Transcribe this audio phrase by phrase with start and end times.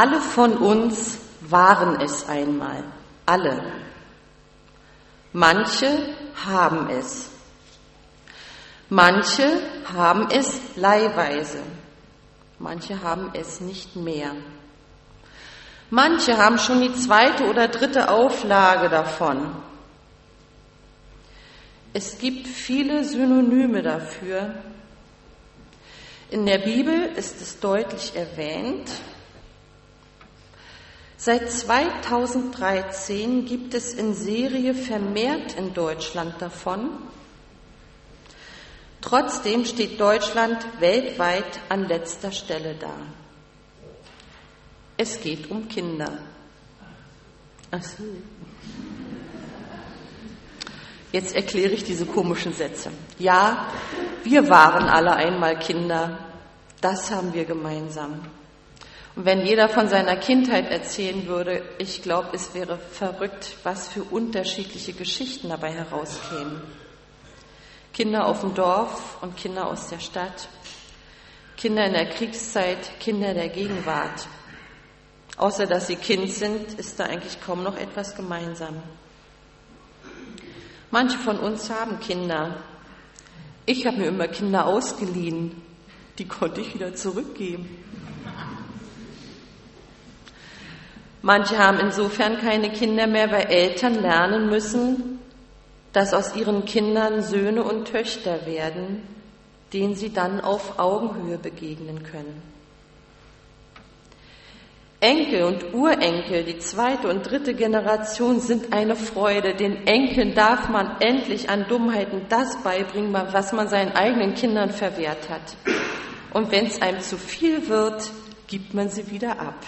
[0.00, 2.84] Alle von uns waren es einmal,
[3.26, 3.60] alle.
[5.34, 7.28] Manche haben es.
[8.88, 9.60] Manche
[9.92, 11.58] haben es leihweise.
[12.58, 14.32] Manche haben es nicht mehr.
[15.90, 19.54] Manche haben schon die zweite oder dritte Auflage davon.
[21.92, 24.54] Es gibt viele Synonyme dafür.
[26.30, 28.88] In der Bibel ist es deutlich erwähnt.
[31.22, 36.92] Seit 2013 gibt es in Serie vermehrt in Deutschland davon.
[39.02, 42.94] Trotzdem steht Deutschland weltweit an letzter Stelle da.
[44.96, 46.10] Es geht um Kinder.
[47.70, 48.02] Ach so.
[51.12, 52.92] Jetzt erkläre ich diese komischen Sätze.
[53.18, 53.66] Ja,
[54.24, 56.18] wir waren alle einmal Kinder.
[56.80, 58.22] Das haben wir gemeinsam.
[59.16, 64.04] Und wenn jeder von seiner Kindheit erzählen würde, ich glaube, es wäre verrückt, was für
[64.04, 66.62] unterschiedliche Geschichten dabei herauskämen.
[67.92, 70.48] Kinder auf dem Dorf und Kinder aus der Stadt,
[71.56, 74.28] Kinder in der Kriegszeit, Kinder der Gegenwart.
[75.36, 78.76] Außer dass sie Kind sind, ist da eigentlich kaum noch etwas gemeinsam.
[80.90, 82.56] Manche von uns haben Kinder.
[83.66, 85.60] Ich habe mir immer Kinder ausgeliehen.
[86.18, 87.68] Die konnte ich wieder zurückgeben.
[91.22, 95.18] Manche haben insofern keine Kinder mehr, weil Eltern lernen müssen,
[95.92, 99.02] dass aus ihren Kindern Söhne und Töchter werden,
[99.72, 102.42] denen sie dann auf Augenhöhe begegnen können.
[105.00, 109.54] Enkel und Urenkel, die zweite und dritte Generation sind eine Freude.
[109.54, 115.30] Den Enkeln darf man endlich an Dummheiten das beibringen, was man seinen eigenen Kindern verwehrt
[115.30, 115.56] hat.
[116.34, 118.10] Und wenn es einem zu viel wird,
[118.46, 119.64] gibt man sie wieder ab.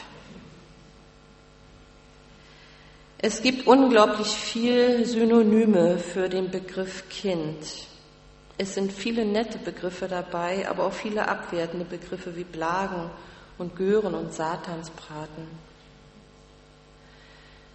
[3.24, 7.64] Es gibt unglaublich viel Synonyme für den Begriff Kind.
[8.58, 13.10] Es sind viele nette Begriffe dabei, aber auch viele abwertende Begriffe wie Blagen
[13.58, 15.46] und Gören und Satansbraten.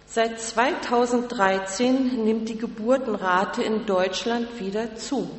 [0.06, 5.30] Seit 2013 nimmt die Geburtenrate in Deutschland wieder zu.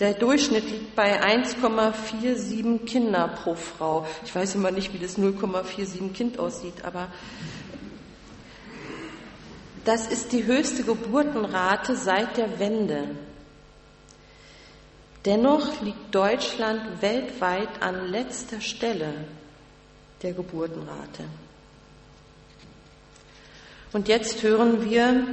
[0.00, 4.04] Der Durchschnitt liegt bei 1,47 Kinder pro Frau.
[4.24, 7.06] Ich weiß immer nicht, wie das 0,47 Kind aussieht, aber
[9.84, 13.08] das ist die höchste Geburtenrate seit der Wende.
[15.24, 19.12] Dennoch liegt Deutschland weltweit an letzter Stelle
[20.22, 21.24] der Geburtenrate.
[23.92, 25.24] Und jetzt hören wir,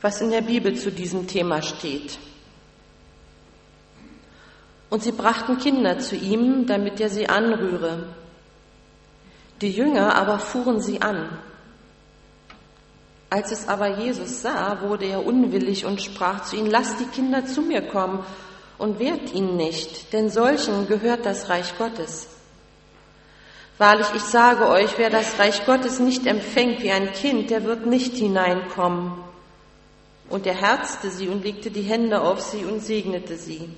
[0.00, 2.18] was in der Bibel zu diesem Thema steht.
[4.90, 8.14] Und sie brachten Kinder zu ihm, damit er sie anrühre.
[9.60, 11.38] Die Jünger aber fuhren sie an.
[13.30, 17.46] Als es aber Jesus sah, wurde er unwillig und sprach zu ihnen, lasst die Kinder
[17.46, 18.24] zu mir kommen
[18.76, 22.26] und wehrt ihnen nicht, denn solchen gehört das Reich Gottes.
[23.78, 27.86] Wahrlich, ich sage euch, wer das Reich Gottes nicht empfängt wie ein Kind, der wird
[27.86, 29.12] nicht hineinkommen.
[30.28, 33.70] Und er herzte sie und legte die Hände auf sie und segnete sie.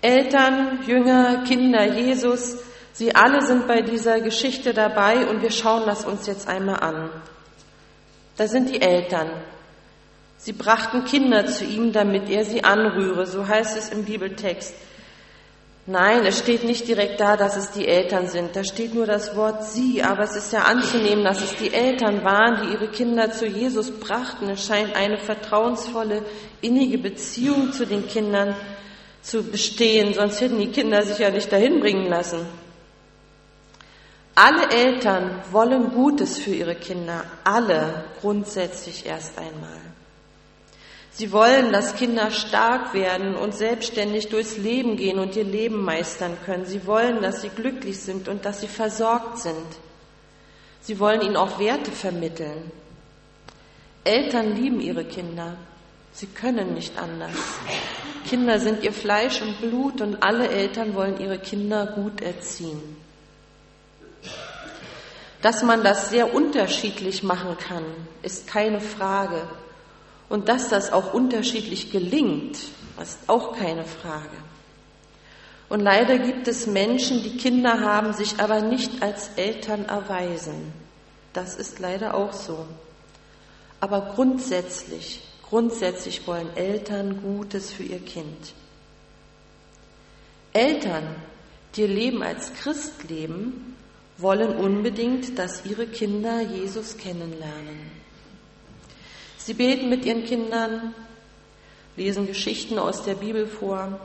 [0.00, 2.58] Eltern, Jünger, Kinder, Jesus,
[2.92, 7.10] sie alle sind bei dieser Geschichte dabei und wir schauen das uns jetzt einmal an.
[8.36, 9.30] Da sind die Eltern,
[10.44, 14.74] Sie brachten Kinder zu ihm, damit er sie anrühre, so heißt es im Bibeltext.
[15.86, 18.56] Nein, es steht nicht direkt da, dass es die Eltern sind.
[18.56, 22.24] Da steht nur das Wort sie, aber es ist ja anzunehmen, dass es die Eltern
[22.24, 24.48] waren, die ihre Kinder zu Jesus brachten.
[24.48, 26.24] Es scheint eine vertrauensvolle,
[26.60, 28.56] innige Beziehung zu den Kindern
[29.22, 32.48] zu bestehen, sonst hätten die Kinder sich ja nicht dahin bringen lassen.
[34.34, 39.80] Alle Eltern wollen Gutes für ihre Kinder, alle grundsätzlich erst einmal.
[41.10, 46.38] Sie wollen, dass Kinder stark werden und selbstständig durchs Leben gehen und ihr Leben meistern
[46.46, 46.64] können.
[46.64, 49.66] Sie wollen, dass sie glücklich sind und dass sie versorgt sind.
[50.80, 52.72] Sie wollen ihnen auch Werte vermitteln.
[54.04, 55.56] Eltern lieben ihre Kinder.
[56.14, 57.36] Sie können nicht anders.
[58.26, 63.01] Kinder sind ihr Fleisch und Blut und alle Eltern wollen ihre Kinder gut erziehen.
[65.42, 67.84] Dass man das sehr unterschiedlich machen kann,
[68.22, 69.42] ist keine Frage.
[70.28, 72.58] Und dass das auch unterschiedlich gelingt,
[73.00, 74.36] ist auch keine Frage.
[75.68, 80.72] Und leider gibt es Menschen, die Kinder haben, sich aber nicht als Eltern erweisen.
[81.32, 82.66] Das ist leider auch so.
[83.80, 88.54] Aber grundsätzlich, grundsätzlich wollen Eltern Gutes für ihr Kind.
[90.52, 91.16] Eltern,
[91.74, 93.71] die ihr Leben als Christ leben,
[94.18, 97.90] wollen unbedingt, dass ihre Kinder Jesus kennenlernen.
[99.38, 100.94] Sie beten mit ihren Kindern,
[101.96, 103.98] lesen Geschichten aus der Bibel vor.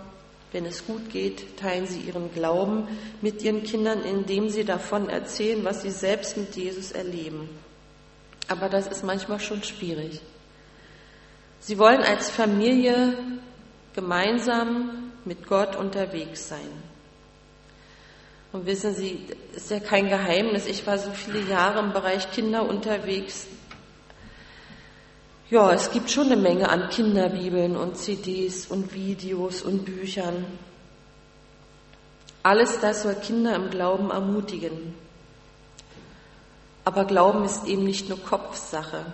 [0.52, 2.88] Wenn es gut geht, teilen sie ihren Glauben
[3.22, 7.50] mit ihren Kindern, indem sie davon erzählen, was sie selbst mit Jesus erleben.
[8.48, 10.22] Aber das ist manchmal schon schwierig.
[11.60, 13.18] Sie wollen als Familie
[13.94, 16.87] gemeinsam mit Gott unterwegs sein.
[18.58, 19.24] Und wissen Sie,
[19.56, 20.66] ist ja kein Geheimnis.
[20.66, 23.46] Ich war so viele Jahre im Bereich Kinder unterwegs.
[25.52, 30.48] Ja, es gibt schon eine Menge an Kinderbibeln und CDs und Videos und Büchern.
[32.42, 34.96] Alles das soll Kinder im Glauben ermutigen.
[36.84, 39.06] Aber Glauben ist eben nicht nur Kopfsache.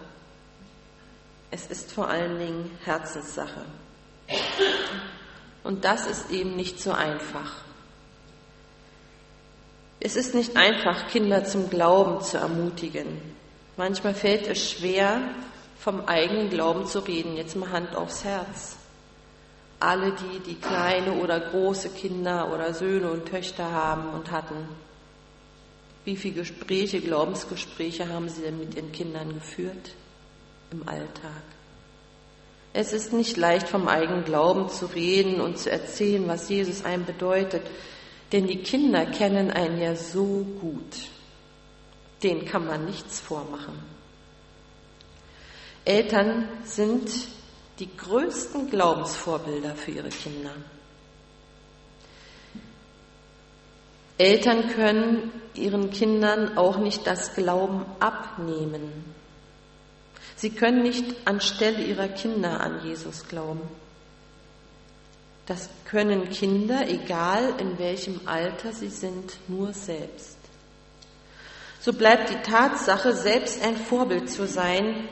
[1.51, 3.65] Es ist vor allen Dingen Herzenssache.
[5.65, 7.72] Und das ist eben nicht so einfach.
[10.05, 13.21] Es ist nicht einfach, Kinder zum Glauben zu ermutigen.
[13.77, 15.21] Manchmal fällt es schwer,
[15.79, 17.37] vom eigenen Glauben zu reden.
[17.37, 18.75] Jetzt mal Hand aufs Herz.
[19.79, 24.67] Alle die, die kleine oder große Kinder oder Söhne und Töchter haben und hatten.
[26.03, 29.91] Wie viele Gespräche, Glaubensgespräche haben sie denn mit ihren Kindern geführt
[30.71, 31.43] im Alltag?
[32.73, 37.05] Es ist nicht leicht, vom eigenen Glauben zu reden und zu erzählen, was Jesus einem
[37.05, 37.61] bedeutet,
[38.33, 41.07] denn die Kinder kennen einen ja so gut.
[42.23, 43.75] Den kann man nichts vormachen.
[45.85, 47.11] Eltern sind
[47.77, 50.51] die größten Glaubensvorbilder für ihre Kinder.
[54.17, 59.13] Eltern können ihren Kindern auch nicht das Glauben abnehmen.
[60.35, 63.61] Sie können nicht anstelle ihrer Kinder an Jesus glauben.
[65.45, 70.37] Das können Kinder, egal in welchem Alter sie sind, nur selbst.
[71.81, 75.09] So bleibt die Tatsache, selbst ein Vorbild zu sein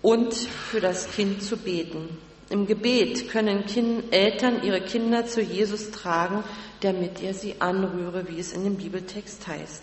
[0.00, 2.16] und für das Kind zu beten.
[2.48, 6.44] Im Gebet können kind, Eltern ihre Kinder zu Jesus tragen,
[6.80, 9.82] damit er sie anrühre, wie es in dem Bibeltext heißt.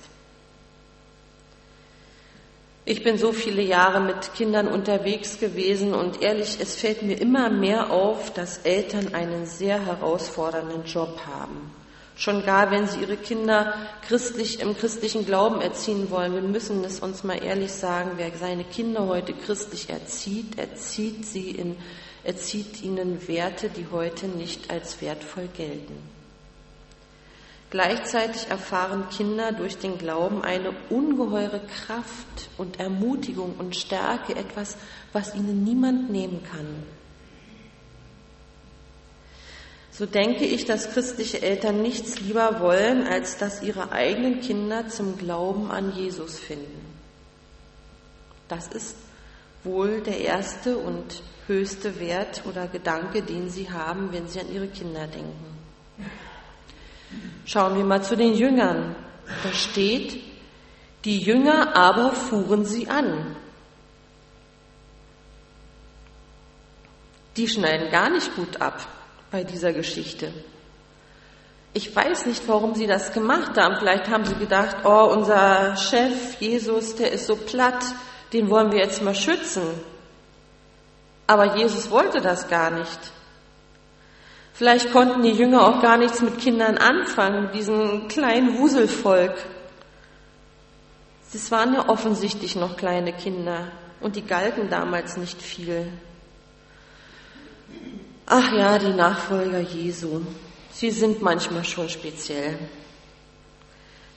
[2.90, 7.52] Ich bin so viele Jahre mit Kindern unterwegs gewesen und ehrlich, es fällt mir immer
[7.52, 11.72] mehr auf, dass Eltern einen sehr herausfordernden Job haben.
[12.16, 13.76] Schon gar, wenn sie ihre Kinder
[14.08, 16.34] christlich, im christlichen Glauben erziehen wollen.
[16.34, 21.52] Wir müssen es uns mal ehrlich sagen, wer seine Kinder heute christlich erzieht, erzieht sie
[21.52, 21.76] in,
[22.24, 26.19] erzieht ihnen Werte, die heute nicht als wertvoll gelten.
[27.70, 34.76] Gleichzeitig erfahren Kinder durch den Glauben eine ungeheure Kraft und Ermutigung und Stärke, etwas,
[35.14, 36.84] was ihnen niemand nehmen kann.
[39.92, 45.18] So denke ich, dass christliche Eltern nichts lieber wollen, als dass ihre eigenen Kinder zum
[45.18, 46.86] Glauben an Jesus finden.
[48.48, 48.96] Das ist
[49.64, 54.68] wohl der erste und höchste Wert oder Gedanke, den sie haben, wenn sie an ihre
[54.68, 55.58] Kinder denken.
[57.46, 58.96] Schauen wir mal zu den Jüngern.
[59.44, 60.22] Da steht,
[61.06, 63.36] die Jünger aber fuhren sie an.
[67.38, 68.86] Die schneiden gar nicht gut ab
[69.32, 70.34] bei dieser Geschichte.
[71.74, 73.78] Ich weiß nicht, warum sie das gemacht haben.
[73.78, 77.86] Vielleicht haben sie gedacht, oh, unser Chef Jesus, der ist so platt,
[78.34, 79.64] den wollen wir jetzt mal schützen.
[81.28, 83.00] Aber Jesus wollte das gar nicht.
[84.60, 89.34] Vielleicht konnten die Jünger auch gar nichts mit Kindern anfangen, diesem kleinen Wuselvolk.
[91.34, 95.88] Es waren ja offensichtlich noch kleine Kinder und die galten damals nicht viel.
[98.26, 100.24] Ach ja, die Nachfolger Jesu,
[100.74, 102.60] sie sind manchmal schon speziell.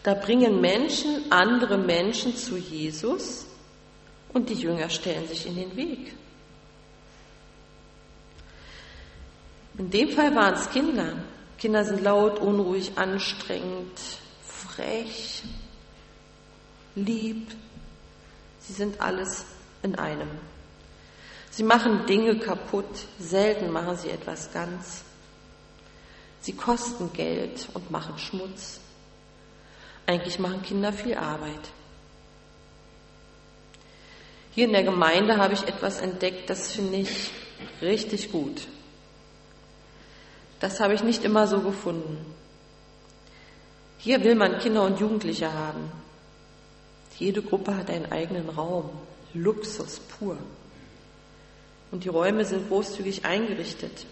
[0.03, 3.47] Da bringen Menschen andere Menschen zu Jesus
[4.33, 6.17] und die Jünger stellen sich in den Weg.
[9.83, 11.25] In dem Fall waren es Kinder.
[11.59, 13.99] Kinder sind laut, unruhig, anstrengend,
[14.47, 15.43] frech,
[16.95, 17.51] lieb.
[18.61, 19.45] Sie sind alles
[19.83, 20.29] in einem.
[21.51, 22.87] Sie machen Dinge kaputt,
[23.19, 25.03] selten machen sie etwas ganz.
[26.43, 28.79] Sie kosten Geld und machen Schmutz.
[30.07, 31.73] Eigentlich machen Kinder viel Arbeit.
[34.53, 37.33] Hier in der Gemeinde habe ich etwas entdeckt, das finde ich
[37.81, 38.69] richtig gut.
[40.63, 42.25] Das habe ich nicht immer so gefunden.
[43.99, 45.91] Hier will man Kinder und Jugendliche haben.
[47.19, 48.89] Jede Gruppe hat einen eigenen Raum.
[49.35, 50.37] Luxus pur.
[51.91, 54.07] Und die Räume sind großzügig eingerichtet.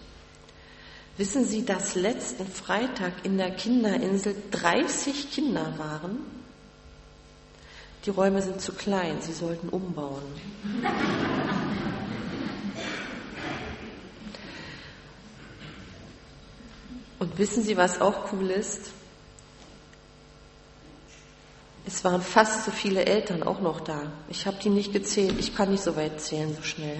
[1.15, 6.17] Wissen Sie, dass letzten Freitag in der Kinderinsel 30 Kinder waren?
[8.05, 10.23] Die Räume sind zu klein, sie sollten umbauen.
[17.21, 18.93] Und wissen Sie, was auch cool ist?
[21.85, 24.11] Es waren fast so viele Eltern auch noch da.
[24.27, 25.35] Ich habe die nicht gezählt.
[25.37, 26.97] Ich kann nicht so weit zählen, so schnell.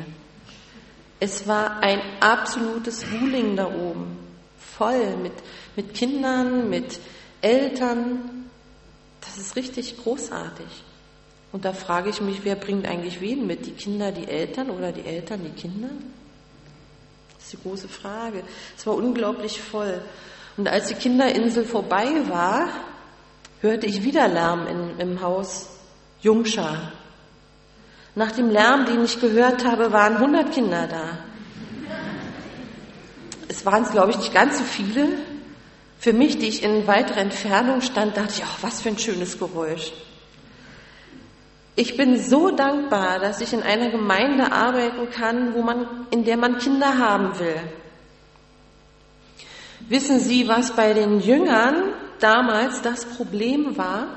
[1.19, 4.15] Es war ein absolutes Wuling da oben.
[4.59, 5.33] Voll mit,
[5.75, 6.99] mit Kindern, mit
[7.41, 8.47] Eltern.
[9.21, 10.83] Das ist richtig großartig.
[11.51, 13.65] Und da frage ich mich, wer bringt eigentlich wen mit?
[13.65, 15.89] Die Kinder, die Eltern oder die Eltern, die Kinder?
[17.41, 18.43] Das ist die große Frage.
[18.77, 19.99] Es war unglaublich voll.
[20.57, 22.67] Und als die Kinderinsel vorbei war,
[23.61, 25.69] hörte ich wieder Lärm in, im Haus
[26.21, 26.91] Jungschar.
[28.13, 31.17] Nach dem Lärm, den ich gehört habe, waren 100 Kinder da.
[33.47, 35.07] Es waren glaube ich, nicht ganz so viele.
[35.97, 39.39] Für mich, die ich in weiterer Entfernung stand, dachte ich, ach, was für ein schönes
[39.39, 39.93] Geräusch.
[41.75, 46.37] Ich bin so dankbar, dass ich in einer Gemeinde arbeiten kann, wo man, in der
[46.37, 47.61] man Kinder haben will.
[49.87, 54.07] Wissen Sie, was bei den Jüngern damals das Problem war?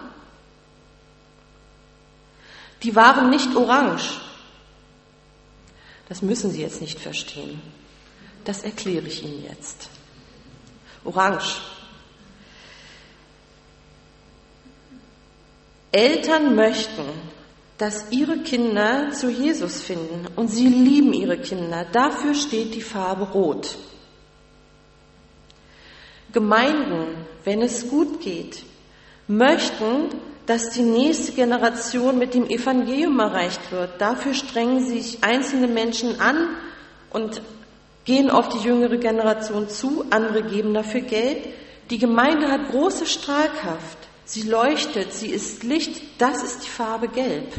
[2.82, 4.20] Die waren nicht orange.
[6.08, 7.62] Das müssen Sie jetzt nicht verstehen.
[8.44, 9.88] Das erkläre ich Ihnen jetzt.
[11.02, 11.62] Orange.
[15.92, 17.04] Eltern möchten,
[17.78, 21.85] dass ihre Kinder zu Jesus finden und sie lieben ihre Kinder.
[21.90, 23.76] Dafür steht die Farbe Rot.
[26.33, 28.64] Gemeinden, wenn es gut geht,
[29.26, 30.11] möchten,
[30.47, 34.00] dass die nächste Generation mit dem Evangelium erreicht wird.
[34.00, 36.49] Dafür strengen sich einzelne Menschen an
[37.11, 37.40] und
[38.04, 41.38] gehen auf die jüngere Generation zu, andere geben dafür Geld.
[41.90, 44.03] Die Gemeinde hat große Strahlkraft.
[44.25, 47.52] Sie leuchtet, sie ist Licht, das ist die Farbe Gelb.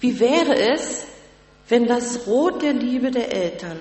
[0.00, 1.06] Wie wäre es,
[1.68, 3.78] wenn das Rot der Liebe der Eltern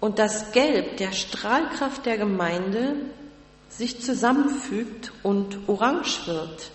[0.00, 2.96] und das Gelb der Strahlkraft der Gemeinde
[3.76, 6.70] sich zusammenfügt und orange wird.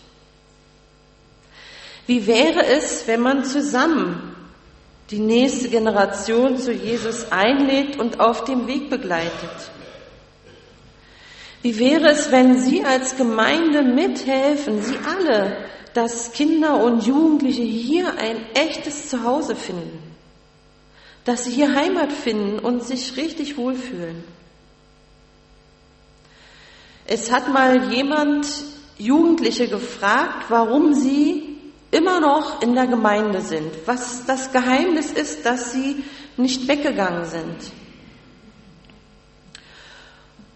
[2.07, 4.35] Wie wäre es, wenn man zusammen
[5.11, 9.71] die nächste Generation zu Jesus einlädt und auf dem Weg begleitet?
[11.61, 15.57] Wie wäre es, wenn Sie als Gemeinde mithelfen, Sie alle,
[15.93, 20.09] dass Kinder und Jugendliche hier ein echtes Zuhause finden?
[21.29, 24.23] dass sie hier Heimat finden und sich richtig wohlfühlen.
[27.05, 28.47] Es hat mal jemand
[28.97, 31.57] Jugendliche gefragt, warum sie
[31.91, 36.03] immer noch in der Gemeinde sind, was das Geheimnis ist, dass sie
[36.35, 37.57] nicht weggegangen sind.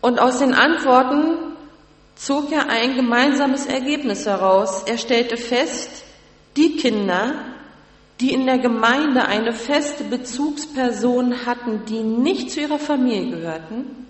[0.04, 1.38] Und aus den Antworten
[2.16, 4.84] zog er ein gemeinsames Ergebnis heraus.
[4.86, 6.04] Er stellte fest,
[6.58, 7.36] die Kinder,
[8.20, 14.08] die in der Gemeinde eine feste Bezugsperson hatten, die nicht zu ihrer Familie gehörten,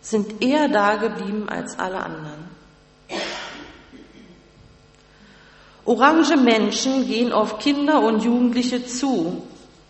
[0.00, 2.48] sind eher da geblieben als alle anderen.
[5.84, 9.42] Orange Menschen gehen auf Kinder und Jugendliche zu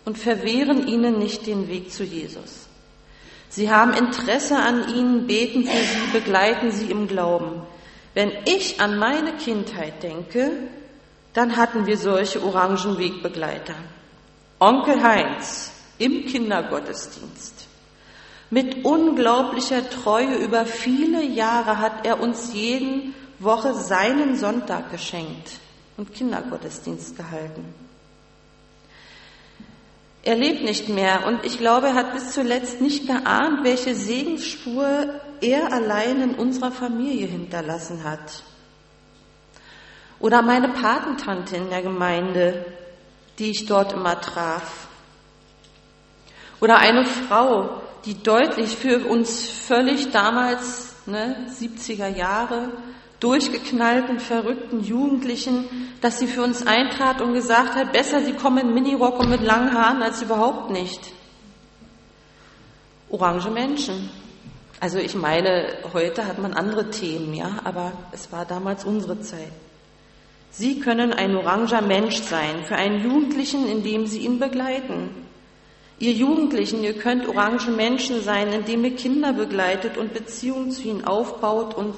[0.04, 2.65] und verwehren ihnen nicht den Weg zu Jesus.
[3.56, 7.62] Sie haben Interesse an ihnen, beten für sie, begleiten sie im Glauben.
[8.12, 10.50] Wenn ich an meine Kindheit denke,
[11.32, 13.72] dann hatten wir solche Orangenwegbegleiter.
[14.58, 17.66] Onkel Heinz im Kindergottesdienst.
[18.50, 25.52] Mit unglaublicher Treue über viele Jahre hat er uns jeden Woche seinen Sonntag geschenkt
[25.96, 27.85] und Kindergottesdienst gehalten.
[30.26, 35.20] Er lebt nicht mehr und ich glaube, er hat bis zuletzt nicht geahnt, welche Segensspur
[35.40, 38.42] er allein in unserer Familie hinterlassen hat.
[40.18, 42.64] Oder meine Patentante in der Gemeinde,
[43.38, 44.88] die ich dort immer traf.
[46.60, 52.70] Oder eine Frau, die deutlich für uns völlig damals, ne, 70er Jahre,
[53.20, 55.64] durchgeknallten, verrückten Jugendlichen,
[56.00, 59.42] dass sie für uns eintrat und gesagt hat, besser sie kommen in Minirock und mit
[59.42, 61.00] langen Haaren als überhaupt nicht.
[63.08, 64.10] Orange Menschen.
[64.80, 69.52] Also ich meine, heute hat man andere Themen, ja, aber es war damals unsere Zeit.
[70.50, 75.10] Sie können ein oranger Mensch sein für einen Jugendlichen, indem Sie ihn begleiten.
[75.98, 81.06] Ihr Jugendlichen, ihr könnt orange Menschen sein, indem ihr Kinder begleitet und Beziehungen zu ihnen
[81.06, 81.94] aufbaut und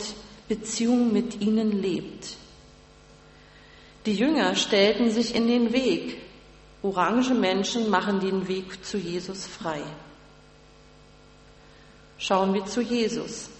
[0.48, 2.36] Beziehungen mit ihnen lebt.
[4.06, 6.16] Die Jünger stellten sich in den Weg.
[6.82, 9.82] Orange Menschen machen den Weg zu Jesus frei.
[12.16, 13.50] Schauen wir zu Jesus.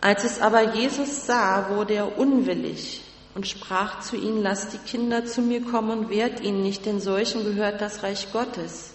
[0.00, 3.02] Als es aber Jesus sah, wurde er unwillig
[3.34, 7.00] und sprach zu ihnen, lasst die Kinder zu mir kommen und wehrt ihnen nicht, denn
[7.00, 8.92] solchen gehört das Reich Gottes.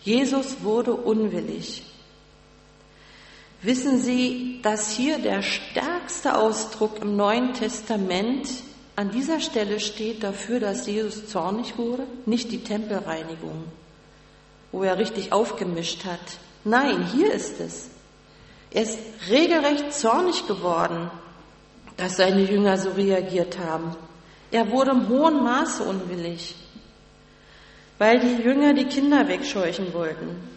[0.00, 1.82] Jesus wurde unwillig.
[3.66, 8.48] Wissen Sie, dass hier der stärkste Ausdruck im Neuen Testament
[8.94, 12.04] an dieser Stelle steht dafür, dass Jesus zornig wurde?
[12.26, 13.64] Nicht die Tempelreinigung,
[14.70, 16.20] wo er richtig aufgemischt hat.
[16.62, 17.88] Nein, hier ist es.
[18.70, 21.10] Er ist regelrecht zornig geworden,
[21.96, 23.96] dass seine Jünger so reagiert haben.
[24.52, 26.54] Er wurde im hohen Maße unwillig,
[27.98, 30.55] weil die Jünger die Kinder wegscheuchen wollten.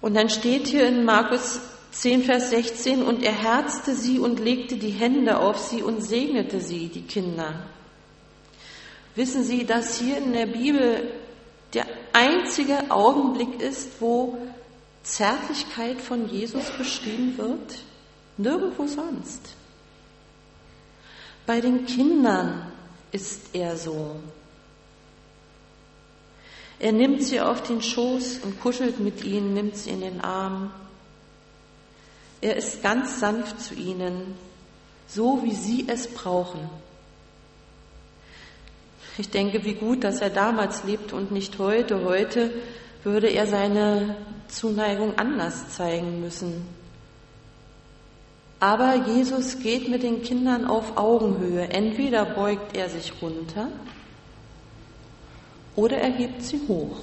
[0.00, 1.60] Und dann steht hier in Markus
[1.92, 6.60] 10, Vers 16, und er herzte sie und legte die Hände auf sie und segnete
[6.60, 7.66] sie, die Kinder.
[9.16, 11.12] Wissen Sie, dass hier in der Bibel
[11.74, 14.38] der einzige Augenblick ist, wo
[15.02, 17.78] Zärtlichkeit von Jesus beschrieben wird?
[18.36, 19.56] Nirgendwo sonst.
[21.44, 22.70] Bei den Kindern
[23.10, 24.16] ist er so.
[26.80, 30.72] Er nimmt sie auf den Schoß und kuschelt mit ihnen, nimmt sie in den Arm.
[32.40, 34.34] Er ist ganz sanft zu ihnen,
[35.06, 36.70] so wie sie es brauchen.
[39.18, 42.02] Ich denke, wie gut, dass er damals lebte und nicht heute.
[42.02, 42.50] Heute
[43.04, 44.16] würde er seine
[44.48, 46.66] Zuneigung anders zeigen müssen.
[48.58, 51.68] Aber Jesus geht mit den Kindern auf Augenhöhe.
[51.68, 53.68] Entweder beugt er sich runter
[55.76, 56.96] oder er hebt sie hoch.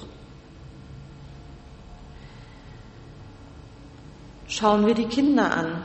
[4.48, 5.84] Schauen wir die Kinder an.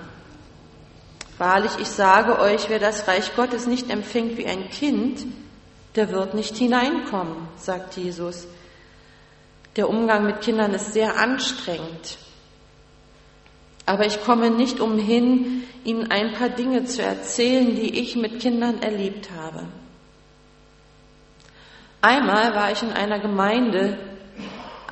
[1.39, 5.27] Wahrlich, ich sage euch, wer das Reich Gottes nicht empfängt wie ein Kind,
[5.97, 8.47] der wird nicht hineinkommen, sagt Jesus.
[9.77, 12.19] Der Umgang mit Kindern ist sehr anstrengend.
[13.85, 18.81] Aber ich komme nicht umhin, Ihnen ein paar Dinge zu erzählen, die ich mit Kindern
[18.81, 19.67] erlebt habe.
[22.03, 23.97] Einmal war ich in einer Gemeinde,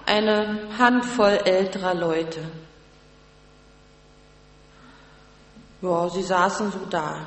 [0.06, 2.40] eine Handvoll älterer Leute.
[5.82, 7.26] Ja, sie saßen so da.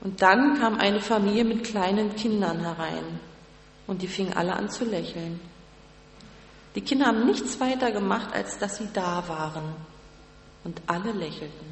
[0.00, 3.20] Und dann kam eine Familie mit kleinen Kindern herein
[3.86, 5.40] und die fingen alle an zu lächeln.
[6.74, 9.74] Die Kinder haben nichts weiter gemacht, als dass sie da waren
[10.64, 11.70] und alle lächelten.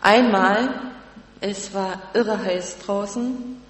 [0.00, 0.92] Einmal,
[1.40, 3.60] es war irre heiß draußen,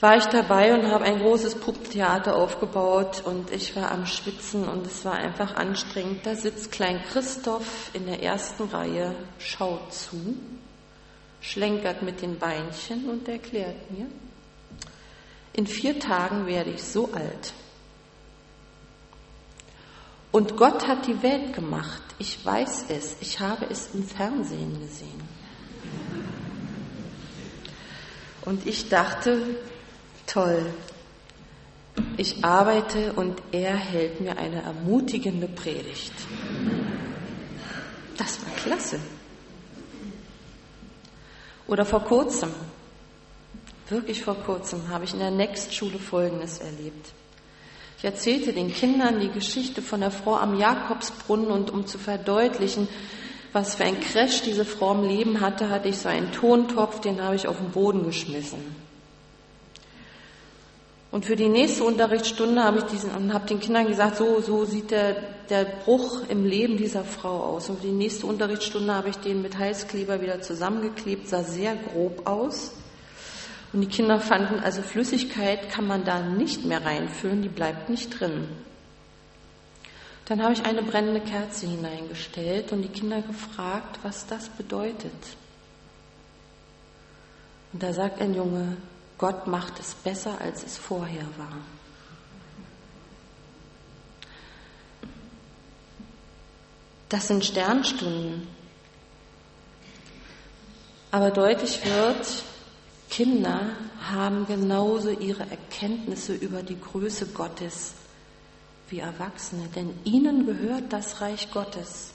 [0.00, 4.86] war ich dabei und habe ein großes Puppentheater aufgebaut und ich war am Schwitzen und
[4.86, 6.26] es war einfach anstrengend.
[6.26, 10.36] Da sitzt Klein Christoph in der ersten Reihe, schaut zu,
[11.40, 14.06] schlenkert mit den Beinchen und erklärt mir,
[15.54, 17.54] in vier Tagen werde ich so alt.
[20.30, 22.02] Und Gott hat die Welt gemacht.
[22.18, 23.16] Ich weiß es.
[23.22, 25.22] Ich habe es im Fernsehen gesehen.
[28.44, 29.56] Und ich dachte,
[30.26, 30.66] toll.
[32.16, 36.12] Ich arbeite und er hält mir eine ermutigende Predigt.
[38.16, 39.00] Das war klasse.
[41.66, 42.50] Oder vor kurzem,
[43.88, 47.12] wirklich vor kurzem, habe ich in der Next-Schule Folgendes erlebt.
[47.98, 52.88] Ich erzählte den Kindern die Geschichte von der Frau am Jakobsbrunnen und um zu verdeutlichen,
[53.52, 57.22] was für ein Crash diese Frau im Leben hatte, hatte ich so einen Tontopf, den
[57.22, 58.85] habe ich auf den Boden geschmissen.
[61.10, 64.64] Und für die nächste Unterrichtsstunde habe ich diesen und habe den Kindern gesagt, so, so
[64.64, 65.16] sieht der,
[65.48, 67.70] der Bruch im Leben dieser Frau aus.
[67.70, 72.26] Und für die nächste Unterrichtsstunde habe ich den mit Heißkleber wieder zusammengeklebt, sah sehr grob
[72.26, 72.72] aus.
[73.72, 78.18] Und die Kinder fanden, also Flüssigkeit kann man da nicht mehr reinfüllen, die bleibt nicht
[78.18, 78.48] drin.
[80.26, 85.12] Dann habe ich eine brennende Kerze hineingestellt und die Kinder gefragt, was das bedeutet.
[87.72, 88.76] Und da sagt ein Junge,
[89.18, 91.56] Gott macht es besser, als es vorher war.
[97.08, 98.48] Das sind Sternstunden.
[101.10, 102.44] Aber deutlich wird,
[103.08, 103.60] Kinder
[104.02, 107.94] haben genauso ihre Erkenntnisse über die Größe Gottes
[108.88, 112.10] wie Erwachsene, denn ihnen gehört das Reich Gottes.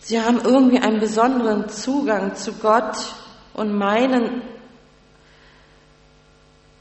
[0.00, 2.96] Sie haben irgendwie einen besonderen Zugang zu Gott
[3.56, 4.42] und meinen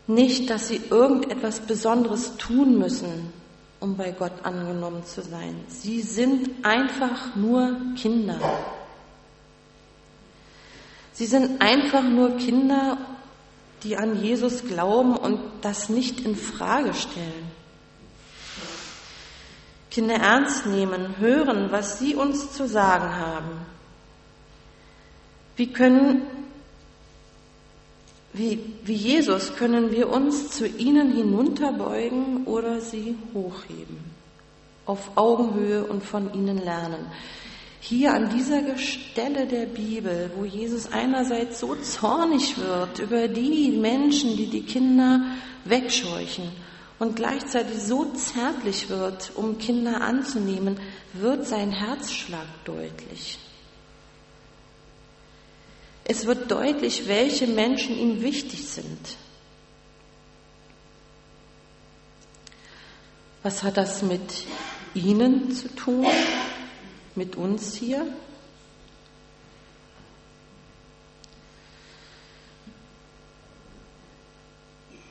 [0.07, 3.33] nicht, dass sie irgendetwas Besonderes tun müssen,
[3.79, 5.55] um bei Gott angenommen zu sein.
[5.67, 8.39] Sie sind einfach nur Kinder.
[11.13, 12.97] Sie sind einfach nur Kinder,
[13.83, 17.51] die an Jesus glauben und das nicht in Frage stellen.
[19.89, 23.65] Kinder ernst nehmen, hören, was sie uns zu sagen haben.
[25.55, 26.23] Wie können,
[28.38, 33.98] wie, wie Jesus können wir uns zu ihnen hinunterbeugen oder sie hochheben,
[34.86, 37.06] auf Augenhöhe und von ihnen lernen.
[37.80, 44.36] Hier an dieser Stelle der Bibel, wo Jesus einerseits so zornig wird über die Menschen,
[44.36, 45.21] die die Kinder
[45.65, 46.52] wegscheuchen
[47.00, 50.80] und gleichzeitig so zärtlich wird, um Kinder anzunehmen,
[51.13, 53.38] wird sein Herzschlag deutlich.
[56.07, 59.17] Es wird deutlich, welche Menschen ihm wichtig sind.
[63.41, 64.45] Was hat das mit
[64.93, 66.07] Ihnen zu tun,
[67.15, 68.05] mit uns hier?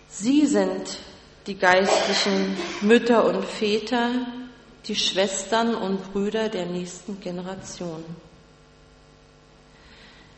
[0.09, 0.99] Sie sind
[1.49, 4.11] die geistlichen Mütter und Väter,
[4.87, 8.05] die Schwestern und Brüder der nächsten Generation.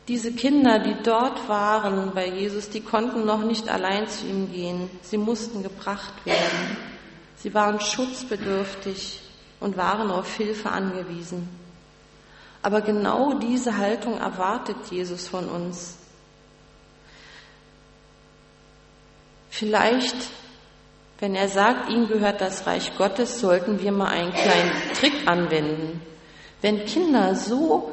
[0.09, 4.89] Diese Kinder, die dort waren bei Jesus, die konnten noch nicht allein zu ihm gehen.
[5.03, 6.77] Sie mussten gebracht werden.
[7.37, 9.21] Sie waren schutzbedürftig
[9.59, 11.49] und waren auf Hilfe angewiesen.
[12.63, 15.99] Aber genau diese Haltung erwartet Jesus von uns.
[19.51, 20.17] Vielleicht,
[21.19, 26.01] wenn er sagt, ihm gehört das Reich Gottes, sollten wir mal einen kleinen Trick anwenden.
[26.61, 27.93] Wenn Kinder so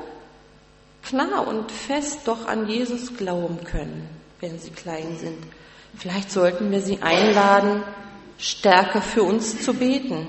[1.03, 4.07] klar und fest doch an Jesus glauben können,
[4.39, 5.37] wenn sie klein sind.
[5.97, 7.83] Vielleicht sollten wir sie einladen,
[8.37, 10.27] stärker für uns zu beten,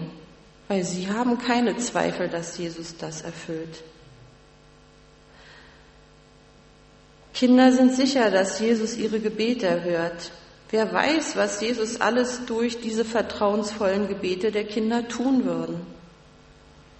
[0.69, 3.83] weil sie haben keine Zweifel, dass Jesus das erfüllt.
[7.33, 10.31] Kinder sind sicher, dass Jesus ihre Gebete erhört.
[10.71, 15.81] Wer weiß, was Jesus alles durch diese vertrauensvollen Gebete der Kinder tun würden.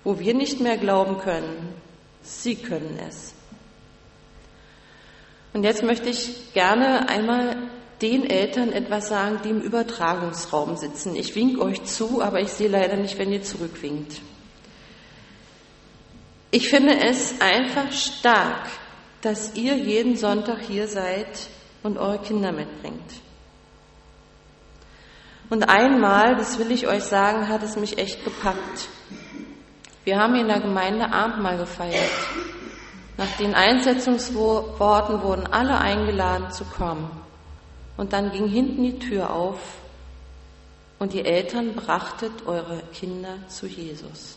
[0.03, 1.75] Wo wir nicht mehr glauben können,
[2.23, 3.33] sie können es.
[5.55, 7.57] Und jetzt möchte ich gerne einmal
[8.03, 11.15] den Eltern etwas sagen, die im Übertragungsraum sitzen.
[11.15, 14.21] Ich wink euch zu, aber ich sehe leider nicht, wenn ihr zurückwinkt.
[16.51, 18.69] Ich finde es einfach stark,
[19.23, 21.49] dass ihr jeden Sonntag hier seid
[21.85, 23.01] und eure Kinder mitbringt.
[25.51, 28.89] Und einmal, das will ich euch sagen, hat es mich echt gepackt.
[30.03, 32.11] Wir haben in der Gemeinde Abendmahl gefeiert.
[33.17, 37.11] Nach den Einsetzungsworten wurden alle eingeladen zu kommen.
[37.97, 39.59] Und dann ging hinten die Tür auf
[40.99, 44.37] und die Eltern brachtet eure Kinder zu Jesus.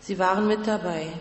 [0.00, 1.12] Sie waren mit dabei.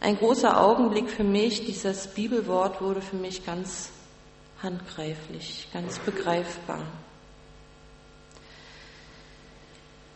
[0.00, 3.90] Ein großer Augenblick für mich, dieses Bibelwort wurde für mich ganz
[4.62, 6.80] handgreiflich, ganz begreifbar.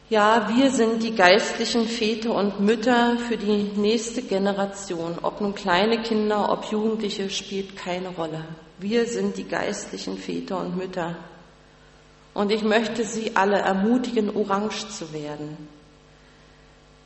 [0.09, 5.19] Ja, wir sind die geistlichen Väter und Mütter für die nächste Generation.
[5.21, 8.45] Ob nun kleine Kinder, ob Jugendliche, spielt keine Rolle.
[8.79, 11.17] Wir sind die geistlichen Väter und Mütter.
[12.35, 15.57] Und ich möchte Sie alle ermutigen, orange zu werden.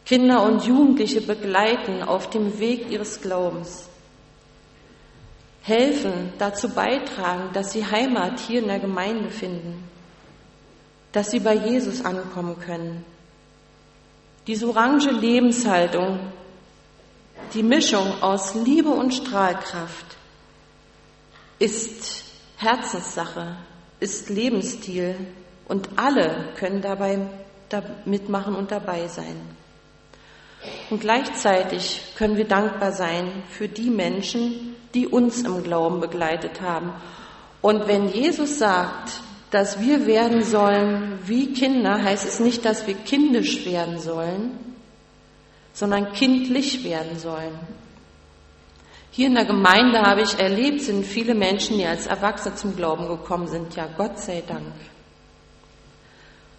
[0.04, 3.88] Kinder und Jugendliche begleiten auf dem Weg ihres Glaubens.
[5.62, 9.89] Helfen, dazu beitragen, dass sie Heimat hier in der Gemeinde finden
[11.12, 13.04] dass sie bei Jesus ankommen können.
[14.46, 16.20] Diese orange Lebenshaltung,
[17.54, 20.06] die Mischung aus Liebe und Strahlkraft
[21.58, 22.24] ist
[22.56, 23.56] Herzenssache,
[23.98, 25.16] ist Lebensstil
[25.68, 27.18] und alle können dabei
[28.04, 29.36] mitmachen und dabei sein.
[30.90, 36.92] Und gleichzeitig können wir dankbar sein für die Menschen, die uns im Glauben begleitet haben.
[37.62, 42.94] Und wenn Jesus sagt, dass wir werden sollen wie Kinder, heißt es nicht, dass wir
[42.94, 44.52] kindisch werden sollen,
[45.72, 47.58] sondern kindlich werden sollen.
[49.10, 53.08] Hier in der Gemeinde habe ich erlebt, sind viele Menschen, die als Erwachsene zum Glauben
[53.08, 53.74] gekommen sind.
[53.74, 54.72] Ja, Gott sei Dank.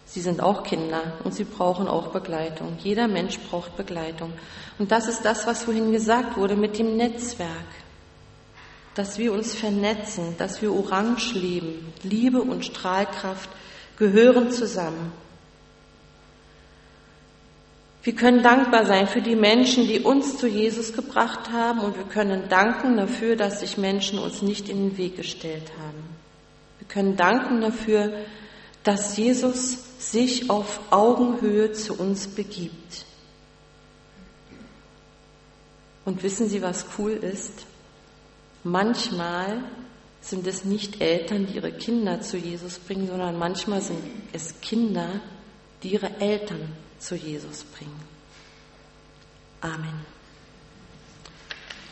[0.06, 2.76] Sie sind auch Kinder und sie brauchen auch Begleitung.
[2.84, 4.34] Jeder Mensch braucht Begleitung.
[4.78, 7.50] Und das ist das, was vorhin gesagt wurde mit dem Netzwerk
[8.96, 11.94] dass wir uns vernetzen, dass wir orange leben.
[12.04, 13.50] Liebe und Strahlkraft
[13.98, 15.14] gehören zusammen.
[18.04, 22.06] Wir können dankbar sein für die Menschen, die uns zu Jesus gebracht haben und wir
[22.06, 26.04] können danken dafür, dass sich Menschen uns nicht in den Weg gestellt haben.
[26.80, 28.12] Wir können danken dafür,
[28.84, 33.06] dass Jesus sich auf Augenhöhe zu uns begibt.
[36.06, 37.68] Und wissen Sie, was cool ist?
[38.64, 39.64] Manchmal
[40.22, 45.22] sind es nicht Eltern, die ihre Kinder zu Jesus bringen, sondern manchmal sind es Kinder,
[45.82, 48.00] die ihre Eltern zu Jesus bringen.
[49.62, 50.06] Amen.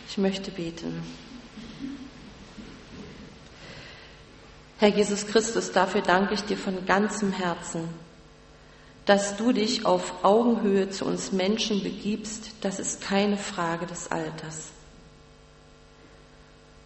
[0.08, 1.03] Ich möchte beten.
[4.77, 7.89] Herr Jesus Christus, dafür danke ich dir von ganzem Herzen,
[9.05, 12.51] dass du dich auf Augenhöhe zu uns Menschen begibst.
[12.62, 14.71] Das ist keine Frage des Alters.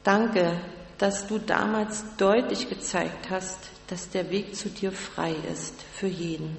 [0.03, 0.59] Danke,
[0.97, 6.57] dass du damals deutlich gezeigt hast, dass der Weg zu dir frei ist für jeden.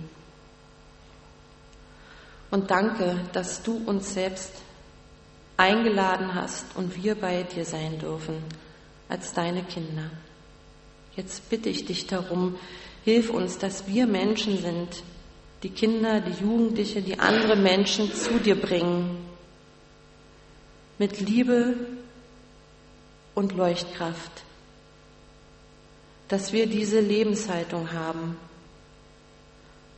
[2.50, 4.52] Und danke, dass du uns selbst
[5.57, 8.37] eingeladen hast und wir bei dir sein dürfen
[9.09, 10.11] als deine Kinder.
[11.16, 12.59] Jetzt bitte ich dich darum,
[13.04, 15.02] hilf uns, dass wir Menschen sind,
[15.62, 19.16] die Kinder, die Jugendliche, die andere Menschen zu dir bringen.
[20.98, 21.76] Mit Liebe
[23.34, 24.42] und Leuchtkraft.
[26.28, 28.36] Dass wir diese Lebenshaltung haben.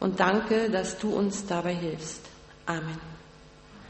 [0.01, 2.21] Und danke, dass du uns dabei hilfst.
[2.67, 3.16] Amen.